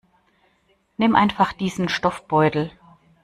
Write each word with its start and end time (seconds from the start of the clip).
Nimm 0.97 1.13
einfach 1.15 1.53
diesen 1.53 1.87
Stoffbeutel. 1.87 2.71